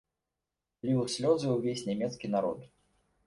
Ліў 0.87 1.03
слёзы 1.17 1.47
ўвесь 1.57 1.85
нямецкі 1.91 2.31
народ. 2.37 2.65